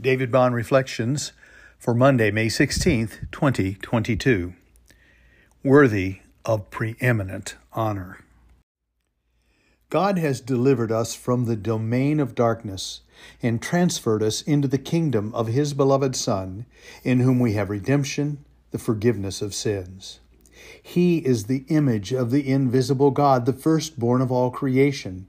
David 0.00 0.32
Bond 0.32 0.54
Reflections 0.54 1.32
for 1.78 1.94
Monday, 1.94 2.30
May 2.30 2.46
16th, 2.46 3.30
2022. 3.32 4.54
Worthy 5.62 6.20
of 6.42 6.70
preeminent 6.70 7.56
honor. 7.74 8.20
God 9.90 10.16
has 10.16 10.40
delivered 10.40 10.90
us 10.90 11.14
from 11.14 11.44
the 11.44 11.56
domain 11.56 12.18
of 12.18 12.34
darkness 12.34 13.02
and 13.42 13.60
transferred 13.60 14.22
us 14.22 14.40
into 14.40 14.68
the 14.68 14.78
kingdom 14.78 15.34
of 15.34 15.48
His 15.48 15.74
beloved 15.74 16.16
Son, 16.16 16.64
in 17.04 17.20
whom 17.20 17.38
we 17.38 17.52
have 17.52 17.68
redemption, 17.68 18.42
the 18.70 18.78
forgiveness 18.78 19.42
of 19.42 19.52
sins. 19.52 20.20
He 20.82 21.18
is 21.18 21.44
the 21.44 21.64
image 21.68 22.12
of 22.14 22.30
the 22.30 22.48
invisible 22.48 23.10
God, 23.10 23.44
the 23.44 23.52
firstborn 23.52 24.22
of 24.22 24.32
all 24.32 24.50
creation 24.50 25.28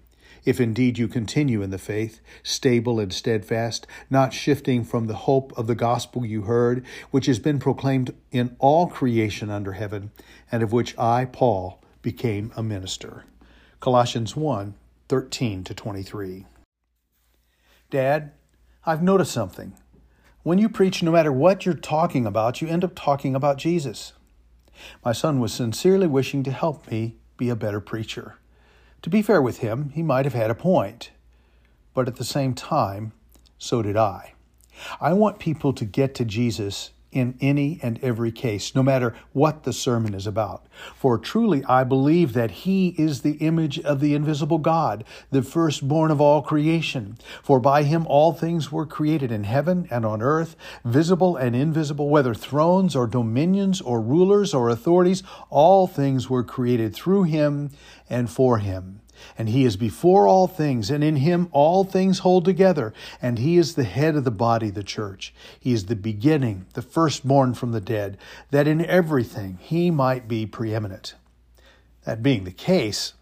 if 0.43 0.59
indeed 0.59 0.97
you 0.97 1.07
continue 1.07 1.61
in 1.61 1.69
the 1.69 1.77
faith, 1.77 2.19
stable 2.43 2.99
and 2.99 3.13
steadfast, 3.13 3.85
not 4.09 4.33
shifting 4.33 4.83
from 4.83 5.07
the 5.07 5.15
hope 5.15 5.53
of 5.57 5.67
the 5.67 5.75
gospel 5.75 6.25
you 6.25 6.43
heard, 6.43 6.85
which 7.11 7.27
has 7.27 7.39
been 7.39 7.59
proclaimed 7.59 8.13
in 8.31 8.55
all 8.59 8.87
creation 8.87 9.49
under 9.49 9.73
heaven, 9.73 10.11
and 10.51 10.63
of 10.63 10.71
which 10.71 10.97
I, 10.97 11.25
Paul, 11.25 11.81
became 12.01 12.51
a 12.55 12.63
minister. 12.63 13.25
Colossians 13.79 14.35
1 14.35 14.75
13 15.07 15.63
to 15.65 15.73
23. 15.73 16.45
Dad, 17.89 18.31
I've 18.85 19.03
noticed 19.03 19.33
something. 19.33 19.73
When 20.43 20.57
you 20.57 20.69
preach, 20.69 21.03
no 21.03 21.11
matter 21.11 21.31
what 21.31 21.65
you're 21.65 21.75
talking 21.75 22.25
about, 22.25 22.61
you 22.61 22.67
end 22.67 22.83
up 22.83 22.95
talking 22.95 23.35
about 23.35 23.57
Jesus. 23.57 24.13
My 25.03 25.11
son 25.11 25.39
was 25.39 25.53
sincerely 25.53 26.07
wishing 26.07 26.43
to 26.43 26.51
help 26.51 26.89
me 26.89 27.17
be 27.37 27.49
a 27.49 27.55
better 27.55 27.81
preacher. 27.81 28.37
To 29.01 29.09
be 29.09 29.21
fair 29.21 29.41
with 29.41 29.59
him, 29.59 29.89
he 29.95 30.03
might 30.03 30.25
have 30.25 30.33
had 30.33 30.51
a 30.51 30.55
point. 30.55 31.11
But 31.93 32.07
at 32.07 32.17
the 32.17 32.23
same 32.23 32.53
time, 32.53 33.13
so 33.57 33.81
did 33.81 33.97
I. 33.97 34.33
I 34.99 35.13
want 35.13 35.39
people 35.39 35.73
to 35.73 35.85
get 35.85 36.15
to 36.15 36.25
Jesus 36.25 36.91
in 37.11 37.37
any 37.41 37.79
and 37.81 37.99
every 38.03 38.31
case, 38.31 38.73
no 38.73 38.81
matter 38.81 39.13
what 39.33 39.63
the 39.63 39.73
sermon 39.73 40.13
is 40.13 40.25
about. 40.25 40.65
For 40.95 41.17
truly 41.17 41.63
I 41.65 41.83
believe 41.83 42.33
that 42.33 42.51
He 42.51 42.89
is 42.97 43.21
the 43.21 43.33
image 43.33 43.79
of 43.79 43.99
the 43.99 44.15
invisible 44.15 44.57
God, 44.57 45.03
the 45.29 45.41
firstborn 45.41 46.11
of 46.11 46.21
all 46.21 46.41
creation. 46.41 47.17
For 47.43 47.59
by 47.59 47.83
Him 47.83 48.05
all 48.07 48.33
things 48.33 48.71
were 48.71 48.85
created 48.85 49.31
in 49.31 49.43
heaven 49.43 49.87
and 49.91 50.05
on 50.05 50.21
earth, 50.21 50.55
visible 50.85 51.35
and 51.35 51.55
invisible, 51.55 52.09
whether 52.09 52.33
thrones 52.33 52.95
or 52.95 53.07
dominions 53.07 53.81
or 53.81 54.01
rulers 54.01 54.53
or 54.53 54.69
authorities, 54.69 55.23
all 55.49 55.87
things 55.87 56.29
were 56.29 56.43
created 56.43 56.93
through 56.93 57.23
Him 57.23 57.71
and 58.09 58.29
for 58.29 58.59
Him. 58.59 59.01
And 59.37 59.49
he 59.49 59.65
is 59.65 59.77
before 59.77 60.27
all 60.27 60.47
things, 60.47 60.89
and 60.89 61.03
in 61.03 61.17
him 61.17 61.49
all 61.51 61.83
things 61.83 62.19
hold 62.19 62.45
together. 62.45 62.93
And 63.21 63.39
he 63.39 63.57
is 63.57 63.75
the 63.75 63.83
head 63.83 64.15
of 64.15 64.23
the 64.23 64.31
body, 64.31 64.69
the 64.69 64.83
church. 64.83 65.33
He 65.59 65.73
is 65.73 65.85
the 65.85 65.95
beginning, 65.95 66.65
the 66.73 66.81
firstborn 66.81 67.53
from 67.53 67.71
the 67.71 67.81
dead, 67.81 68.17
that 68.51 68.67
in 68.67 68.85
everything 68.85 69.57
he 69.61 69.91
might 69.91 70.27
be 70.27 70.45
preeminent. 70.45 71.15
That 72.05 72.23
being 72.23 72.43
the 72.43 72.51
case, 72.51 73.13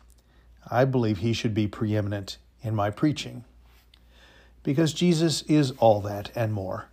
I 0.70 0.86
believe 0.86 1.20
he 1.20 1.34
should 1.34 1.54
be 1.54 1.68
preeminent 1.68 2.38
in 2.62 2.76
my 2.76 2.90
preaching. 2.90 3.44
Because 4.64 4.94
Jesus 4.94 5.42
is 5.44 5.72
all 5.80 6.02
that 6.02 6.32
and 6.36 6.54
more. 6.54 6.90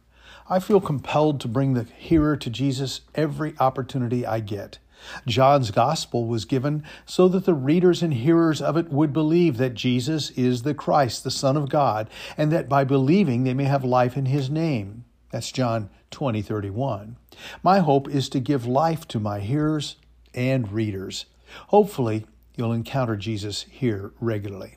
I 0.49 0.61
feel 0.61 0.81
compelled 0.81 1.41
to 1.41 1.49
bring 1.49 1.75
the 1.75 1.85
hearer 1.85 2.37
to 2.37 2.51
Jesus 2.51 3.01
every 3.15 3.55
opportunity 3.59 4.25
I 4.25 4.41
get. 4.41 4.79
John's 5.27 5.71
gospel 5.71 6.27
was 6.27 6.45
given 6.45 6.83
so 7.05 7.29
that 7.29 7.45
the 7.45 7.55
readers 7.55 8.03
and 8.03 8.15
hearers 8.15 8.61
of 8.61 8.77
it 8.77 8.91
would 8.91 9.13
believe 9.13 9.57
that 9.57 9.75
Jesus 9.75 10.31
is 10.31 10.63
the 10.63 10.75
Christ, 10.75 11.25
the 11.25 11.31
Son 11.31 11.57
of 11.57 11.69
God, 11.69 12.09
and 12.37 12.51
that 12.53 12.69
by 12.69 12.85
believing 12.85 13.45
they 13.45 13.55
may 13.55 13.65
have 13.65 13.85
life 13.85 14.17
in 14.17 14.27
his 14.27 14.51
name. 14.51 15.05
That's 15.31 15.53
John 15.53 15.91
20, 16.11 16.43
31. 16.43 17.17
My 17.63 17.81
hope 17.81 18.09
is 18.09 18.29
to 18.31 18.41
give 18.41 18.67
life 18.67 19.07
to 19.09 19.21
my 19.21 19.41
hearers 19.41 19.97
and 20.35 20.71
readers. 20.73 21.27
Hopefully, 21.69 22.27
you'll 22.57 22.73
encounter 22.73 23.17
Jesus 23.17 23.67
here 23.71 24.13
regularly. 24.21 24.77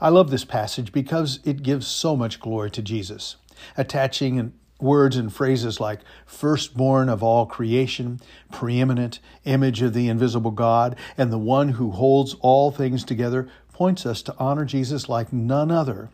I 0.00 0.08
love 0.08 0.30
this 0.30 0.44
passage 0.44 0.92
because 0.92 1.40
it 1.44 1.62
gives 1.62 1.86
so 1.86 2.16
much 2.16 2.40
glory 2.40 2.70
to 2.72 2.82
Jesus, 2.82 3.36
attaching 3.76 4.52
words 4.84 5.16
and 5.16 5.32
phrases 5.32 5.80
like 5.80 6.00
firstborn 6.26 7.08
of 7.08 7.22
all 7.22 7.46
creation, 7.46 8.20
preeminent, 8.52 9.18
image 9.44 9.82
of 9.82 9.94
the 9.94 10.08
invisible 10.08 10.52
God, 10.52 10.94
and 11.18 11.32
the 11.32 11.38
one 11.38 11.70
who 11.70 11.90
holds 11.90 12.34
all 12.40 12.70
things 12.70 13.02
together 13.02 13.48
points 13.72 14.06
us 14.06 14.22
to 14.22 14.36
honor 14.38 14.64
Jesus 14.64 15.08
like 15.08 15.32
none 15.32 15.72
other. 15.72 16.10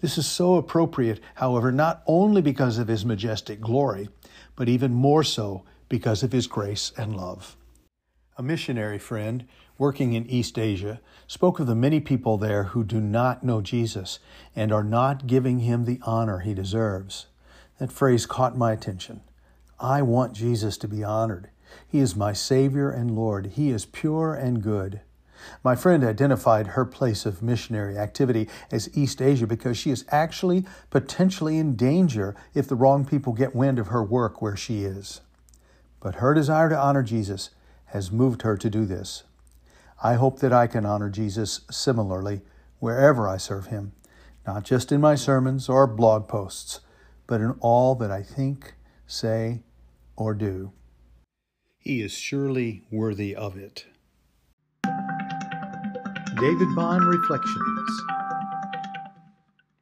This 0.00 0.18
is 0.18 0.26
so 0.26 0.56
appropriate, 0.56 1.20
however, 1.36 1.72
not 1.72 2.02
only 2.06 2.42
because 2.42 2.78
of 2.78 2.88
his 2.88 3.04
majestic 3.04 3.60
glory, 3.60 4.08
but 4.54 4.68
even 4.68 4.92
more 4.92 5.24
so 5.24 5.64
because 5.88 6.22
of 6.22 6.32
his 6.32 6.46
grace 6.46 6.92
and 6.96 7.16
love. 7.16 7.56
A 8.36 8.42
missionary 8.42 8.98
friend 8.98 9.46
working 9.78 10.12
in 10.12 10.26
East 10.26 10.58
Asia 10.58 11.00
spoke 11.26 11.58
of 11.58 11.66
the 11.66 11.74
many 11.74 12.00
people 12.00 12.36
there 12.36 12.64
who 12.64 12.84
do 12.84 13.00
not 13.00 13.42
know 13.42 13.60
Jesus 13.60 14.18
and 14.54 14.72
are 14.72 14.84
not 14.84 15.26
giving 15.26 15.60
him 15.60 15.84
the 15.84 16.00
honor 16.02 16.40
he 16.40 16.54
deserves. 16.54 17.26
That 17.78 17.92
phrase 17.92 18.26
caught 18.26 18.56
my 18.56 18.72
attention. 18.72 19.20
I 19.80 20.02
want 20.02 20.32
Jesus 20.32 20.76
to 20.78 20.88
be 20.88 21.04
honored. 21.04 21.50
He 21.86 22.00
is 22.00 22.16
my 22.16 22.32
Savior 22.32 22.90
and 22.90 23.14
Lord. 23.14 23.52
He 23.54 23.70
is 23.70 23.86
pure 23.86 24.34
and 24.34 24.62
good. 24.62 25.00
My 25.62 25.76
friend 25.76 26.02
identified 26.02 26.68
her 26.68 26.84
place 26.84 27.24
of 27.24 27.42
missionary 27.42 27.96
activity 27.96 28.48
as 28.72 28.96
East 28.96 29.22
Asia 29.22 29.46
because 29.46 29.78
she 29.78 29.90
is 29.90 30.04
actually 30.08 30.64
potentially 30.90 31.58
in 31.58 31.76
danger 31.76 32.34
if 32.54 32.66
the 32.66 32.74
wrong 32.74 33.04
people 33.04 33.32
get 33.32 33.54
wind 33.54 33.78
of 33.78 33.88
her 33.88 34.02
work 34.02 34.42
where 34.42 34.56
she 34.56 34.82
is. 34.82 35.20
But 36.00 36.16
her 36.16 36.34
desire 36.34 36.68
to 36.68 36.78
honor 36.78 37.04
Jesus 37.04 37.50
has 37.86 38.10
moved 38.10 38.42
her 38.42 38.56
to 38.56 38.68
do 38.68 38.84
this. 38.84 39.22
I 40.02 40.14
hope 40.14 40.40
that 40.40 40.52
I 40.52 40.66
can 40.66 40.84
honor 40.84 41.10
Jesus 41.10 41.60
similarly 41.70 42.40
wherever 42.80 43.28
I 43.28 43.36
serve 43.36 43.66
him, 43.66 43.92
not 44.44 44.64
just 44.64 44.90
in 44.90 45.00
my 45.00 45.14
sermons 45.14 45.68
or 45.68 45.86
blog 45.86 46.26
posts 46.26 46.80
but 47.28 47.40
in 47.40 47.54
all 47.60 47.94
that 47.94 48.10
I 48.10 48.24
think, 48.24 48.74
say, 49.06 49.62
or 50.16 50.34
do. 50.34 50.72
He 51.78 52.02
is 52.02 52.12
surely 52.12 52.82
worthy 52.90 53.36
of 53.36 53.56
it. 53.56 53.86
David 56.40 56.74
Bond 56.74 57.04
Reflections 57.04 58.02